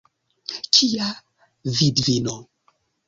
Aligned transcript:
Kia 0.77 1.09
vidvino? 1.77 2.39